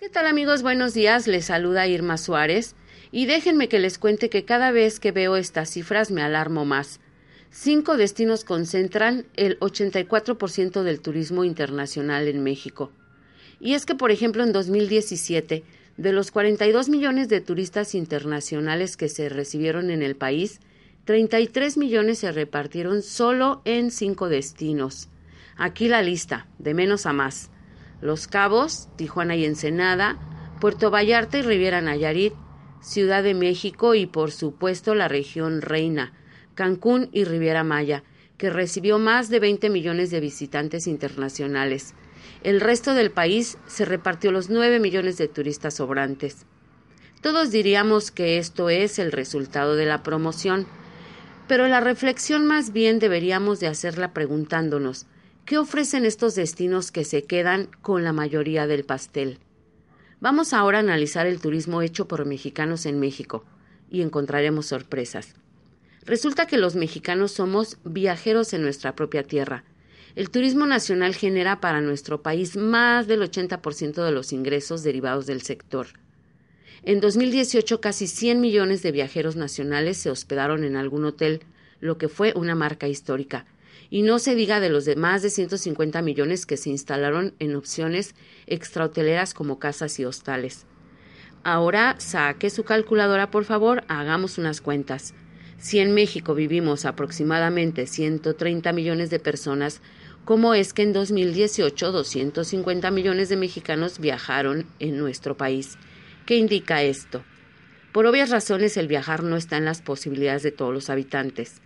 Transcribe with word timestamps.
¿Qué 0.00 0.08
tal 0.08 0.24
amigos? 0.24 0.62
Buenos 0.62 0.94
días, 0.94 1.26
les 1.26 1.44
saluda 1.44 1.86
Irma 1.86 2.16
Suárez 2.16 2.74
y 3.12 3.26
déjenme 3.26 3.68
que 3.68 3.78
les 3.78 3.98
cuente 3.98 4.30
que 4.30 4.46
cada 4.46 4.72
vez 4.72 4.98
que 4.98 5.12
veo 5.12 5.36
estas 5.36 5.68
cifras 5.68 6.10
me 6.10 6.22
alarmo 6.22 6.64
más. 6.64 7.00
Cinco 7.50 7.98
destinos 7.98 8.44
concentran 8.46 9.26
el 9.36 9.60
84% 9.60 10.84
del 10.84 11.02
turismo 11.02 11.44
internacional 11.44 12.28
en 12.28 12.42
México. 12.42 12.90
Y 13.60 13.74
es 13.74 13.84
que, 13.84 13.94
por 13.94 14.10
ejemplo, 14.10 14.42
en 14.42 14.54
2017, 14.54 15.64
de 15.98 16.12
los 16.14 16.30
42 16.30 16.88
millones 16.88 17.28
de 17.28 17.42
turistas 17.42 17.94
internacionales 17.94 18.96
que 18.96 19.10
se 19.10 19.28
recibieron 19.28 19.90
en 19.90 20.00
el 20.00 20.16
país, 20.16 20.60
33 21.04 21.76
millones 21.76 22.20
se 22.20 22.32
repartieron 22.32 23.02
solo 23.02 23.60
en 23.66 23.90
cinco 23.90 24.30
destinos. 24.30 25.10
Aquí 25.58 25.88
la 25.88 26.00
lista, 26.00 26.46
de 26.58 26.72
menos 26.72 27.04
a 27.04 27.12
más. 27.12 27.50
Los 28.00 28.26
Cabos, 28.26 28.88
Tijuana 28.96 29.36
y 29.36 29.44
Ensenada, 29.44 30.18
Puerto 30.60 30.90
Vallarta 30.90 31.38
y 31.38 31.42
Riviera 31.42 31.80
Nayarit, 31.80 32.34
Ciudad 32.80 33.22
de 33.22 33.34
México 33.34 33.94
y 33.94 34.06
por 34.06 34.30
supuesto 34.30 34.94
la 34.94 35.08
región 35.08 35.60
Reina, 35.60 36.14
Cancún 36.54 37.10
y 37.12 37.24
Riviera 37.24 37.62
Maya, 37.62 38.04
que 38.38 38.48
recibió 38.48 38.98
más 38.98 39.28
de 39.28 39.38
20 39.38 39.68
millones 39.68 40.10
de 40.10 40.20
visitantes 40.20 40.86
internacionales. 40.86 41.94
El 42.42 42.60
resto 42.60 42.94
del 42.94 43.10
país 43.10 43.58
se 43.66 43.84
repartió 43.84 44.32
los 44.32 44.48
9 44.48 44.80
millones 44.80 45.18
de 45.18 45.28
turistas 45.28 45.74
sobrantes. 45.74 46.46
Todos 47.20 47.50
diríamos 47.50 48.10
que 48.10 48.38
esto 48.38 48.70
es 48.70 48.98
el 48.98 49.12
resultado 49.12 49.76
de 49.76 49.84
la 49.84 50.02
promoción, 50.02 50.66
pero 51.48 51.68
la 51.68 51.80
reflexión 51.80 52.46
más 52.46 52.72
bien 52.72 52.98
deberíamos 52.98 53.60
de 53.60 53.66
hacerla 53.66 54.14
preguntándonos 54.14 55.06
¿Qué 55.44 55.58
ofrecen 55.58 56.04
estos 56.04 56.36
destinos 56.36 56.92
que 56.92 57.04
se 57.04 57.24
quedan 57.24 57.68
con 57.82 58.04
la 58.04 58.12
mayoría 58.12 58.68
del 58.68 58.84
pastel? 58.84 59.38
Vamos 60.20 60.52
ahora 60.52 60.78
a 60.78 60.82
analizar 60.82 61.26
el 61.26 61.40
turismo 61.40 61.82
hecho 61.82 62.06
por 62.06 62.24
mexicanos 62.24 62.86
en 62.86 63.00
México 63.00 63.44
y 63.90 64.02
encontraremos 64.02 64.66
sorpresas. 64.66 65.34
Resulta 66.04 66.46
que 66.46 66.56
los 66.56 66.76
mexicanos 66.76 67.32
somos 67.32 67.78
viajeros 67.84 68.52
en 68.52 68.62
nuestra 68.62 68.94
propia 68.94 69.24
tierra. 69.24 69.64
El 70.14 70.30
turismo 70.30 70.66
nacional 70.66 71.14
genera 71.14 71.60
para 71.60 71.80
nuestro 71.80 72.22
país 72.22 72.56
más 72.56 73.08
del 73.08 73.20
80% 73.22 74.04
de 74.04 74.12
los 74.12 74.32
ingresos 74.32 74.84
derivados 74.84 75.26
del 75.26 75.42
sector. 75.42 75.88
En 76.84 77.00
2018 77.00 77.80
casi 77.80 78.06
100 78.06 78.40
millones 78.40 78.82
de 78.82 78.92
viajeros 78.92 79.34
nacionales 79.34 79.96
se 79.96 80.10
hospedaron 80.10 80.62
en 80.62 80.76
algún 80.76 81.04
hotel, 81.04 81.42
lo 81.80 81.98
que 81.98 82.08
fue 82.08 82.32
una 82.36 82.54
marca 82.54 82.86
histórica 82.86 83.46
y 83.90 84.02
no 84.02 84.20
se 84.20 84.36
diga 84.36 84.60
de 84.60 84.70
los 84.70 84.84
de 84.84 84.96
más 84.96 85.22
de 85.22 85.30
150 85.30 86.00
millones 86.00 86.46
que 86.46 86.56
se 86.56 86.70
instalaron 86.70 87.34
en 87.40 87.56
opciones 87.56 88.14
extrahoteleras 88.46 89.34
como 89.34 89.58
casas 89.58 89.98
y 89.98 90.04
hostales. 90.04 90.64
Ahora 91.42 91.96
saque 91.98 92.50
su 92.50 92.64
calculadora, 92.64 93.30
por 93.30 93.44
favor, 93.44 93.82
hagamos 93.88 94.38
unas 94.38 94.60
cuentas. 94.60 95.14
Si 95.58 95.78
en 95.78 95.92
México 95.92 96.34
vivimos 96.34 96.84
aproximadamente 96.84 97.86
130 97.86 98.72
millones 98.72 99.10
de 99.10 99.18
personas, 99.18 99.80
¿cómo 100.24 100.54
es 100.54 100.72
que 100.72 100.82
en 100.82 100.92
2018 100.92 101.92
250 101.92 102.90
millones 102.90 103.28
de 103.28 103.36
mexicanos 103.36 103.98
viajaron 103.98 104.66
en 104.78 104.98
nuestro 104.98 105.36
país? 105.36 105.76
¿Qué 106.26 106.36
indica 106.36 106.82
esto? 106.82 107.24
Por 107.92 108.06
obvias 108.06 108.30
razones 108.30 108.76
el 108.76 108.86
viajar 108.86 109.24
no 109.24 109.36
está 109.36 109.56
en 109.56 109.64
las 109.64 109.82
posibilidades 109.82 110.42
de 110.42 110.52
todos 110.52 110.72
los 110.72 110.90
habitantes. 110.90 111.60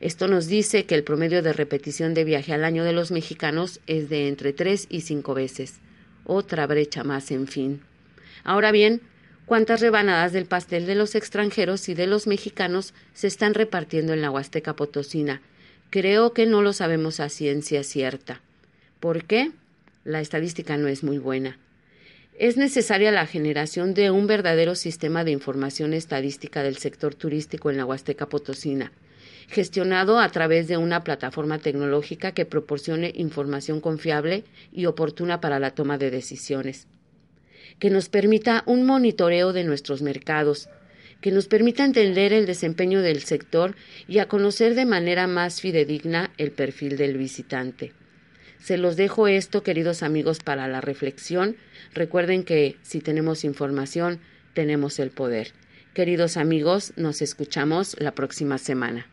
Esto 0.00 0.28
nos 0.28 0.46
dice 0.46 0.84
que 0.84 0.94
el 0.94 1.04
promedio 1.04 1.42
de 1.42 1.52
repetición 1.52 2.14
de 2.14 2.24
viaje 2.24 2.52
al 2.52 2.64
año 2.64 2.84
de 2.84 2.92
los 2.92 3.10
mexicanos 3.10 3.80
es 3.86 4.08
de 4.08 4.28
entre 4.28 4.52
tres 4.52 4.86
y 4.90 5.02
cinco 5.02 5.34
veces. 5.34 5.74
Otra 6.24 6.66
brecha 6.66 7.04
más, 7.04 7.30
en 7.30 7.46
fin. 7.46 7.80
Ahora 8.42 8.72
bien, 8.72 9.00
¿cuántas 9.46 9.80
rebanadas 9.80 10.32
del 10.32 10.46
pastel 10.46 10.86
de 10.86 10.94
los 10.94 11.14
extranjeros 11.14 11.88
y 11.88 11.94
de 11.94 12.06
los 12.06 12.26
mexicanos 12.26 12.94
se 13.14 13.26
están 13.26 13.54
repartiendo 13.54 14.12
en 14.12 14.22
la 14.22 14.30
Huasteca 14.30 14.74
Potosina? 14.76 15.40
Creo 15.90 16.32
que 16.32 16.46
no 16.46 16.60
lo 16.60 16.72
sabemos 16.72 17.20
a 17.20 17.28
ciencia 17.28 17.84
cierta. 17.84 18.40
¿Por 19.00 19.24
qué? 19.24 19.52
La 20.04 20.20
estadística 20.20 20.76
no 20.76 20.88
es 20.88 21.04
muy 21.04 21.18
buena. 21.18 21.58
Es 22.36 22.56
necesaria 22.56 23.12
la 23.12 23.26
generación 23.26 23.94
de 23.94 24.10
un 24.10 24.26
verdadero 24.26 24.74
sistema 24.74 25.22
de 25.22 25.30
información 25.30 25.94
estadística 25.94 26.62
del 26.62 26.78
sector 26.78 27.14
turístico 27.14 27.70
en 27.70 27.76
la 27.76 27.86
Huasteca 27.86 28.28
Potosina 28.28 28.92
gestionado 29.48 30.18
a 30.18 30.28
través 30.30 30.68
de 30.68 30.76
una 30.76 31.04
plataforma 31.04 31.58
tecnológica 31.58 32.32
que 32.32 32.46
proporcione 32.46 33.12
información 33.14 33.80
confiable 33.80 34.44
y 34.72 34.86
oportuna 34.86 35.40
para 35.40 35.58
la 35.58 35.72
toma 35.72 35.98
de 35.98 36.10
decisiones, 36.10 36.86
que 37.78 37.90
nos 37.90 38.08
permita 38.08 38.62
un 38.66 38.84
monitoreo 38.84 39.52
de 39.52 39.64
nuestros 39.64 40.02
mercados, 40.02 40.68
que 41.20 41.30
nos 41.30 41.46
permita 41.46 41.84
entender 41.84 42.32
el 42.32 42.46
desempeño 42.46 43.00
del 43.02 43.22
sector 43.22 43.76
y 44.08 44.18
a 44.18 44.28
conocer 44.28 44.74
de 44.74 44.86
manera 44.86 45.26
más 45.26 45.60
fidedigna 45.60 46.30
el 46.36 46.50
perfil 46.50 46.96
del 46.96 47.16
visitante. 47.16 47.92
Se 48.64 48.78
los 48.78 48.96
dejo 48.96 49.28
esto, 49.28 49.62
queridos 49.62 50.02
amigos, 50.02 50.38
para 50.38 50.66
la 50.68 50.80
reflexión. 50.80 51.54
Recuerden 51.92 52.44
que 52.44 52.78
si 52.80 53.00
tenemos 53.00 53.44
información, 53.44 54.20
tenemos 54.54 54.98
el 55.00 55.10
poder. 55.10 55.52
Queridos 55.92 56.38
amigos, 56.38 56.94
nos 56.96 57.20
escuchamos 57.20 57.94
la 58.00 58.12
próxima 58.12 58.56
semana. 58.56 59.06